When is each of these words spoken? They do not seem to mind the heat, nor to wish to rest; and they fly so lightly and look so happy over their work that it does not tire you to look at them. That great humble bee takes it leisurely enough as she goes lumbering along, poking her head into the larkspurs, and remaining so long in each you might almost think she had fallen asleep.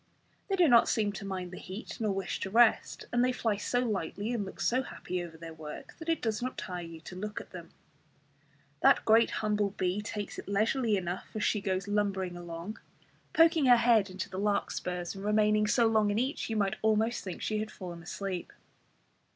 They 0.47 0.55
do 0.55 0.67
not 0.67 0.89
seem 0.89 1.11
to 1.11 1.25
mind 1.25 1.51
the 1.51 1.59
heat, 1.59 1.97
nor 1.99 2.09
to 2.09 2.13
wish 2.17 2.39
to 2.39 2.49
rest; 2.49 3.05
and 3.13 3.23
they 3.23 3.31
fly 3.31 3.57
so 3.57 3.81
lightly 3.81 4.33
and 4.33 4.43
look 4.43 4.59
so 4.59 4.81
happy 4.81 5.23
over 5.23 5.37
their 5.37 5.53
work 5.53 5.95
that 5.99 6.09
it 6.09 6.23
does 6.23 6.41
not 6.41 6.57
tire 6.57 6.81
you 6.83 6.99
to 7.01 7.15
look 7.15 7.39
at 7.39 7.51
them. 7.51 7.69
That 8.81 9.05
great 9.05 9.29
humble 9.29 9.69
bee 9.69 10.01
takes 10.01 10.39
it 10.39 10.47
leisurely 10.47 10.97
enough 10.97 11.27
as 11.35 11.43
she 11.43 11.61
goes 11.61 11.87
lumbering 11.87 12.35
along, 12.35 12.79
poking 13.31 13.67
her 13.67 13.77
head 13.77 14.09
into 14.09 14.27
the 14.27 14.39
larkspurs, 14.39 15.13
and 15.13 15.23
remaining 15.23 15.67
so 15.67 15.85
long 15.85 16.09
in 16.09 16.17
each 16.17 16.49
you 16.49 16.55
might 16.55 16.77
almost 16.81 17.23
think 17.23 17.43
she 17.43 17.59
had 17.59 17.69
fallen 17.69 18.01
asleep. 18.01 18.51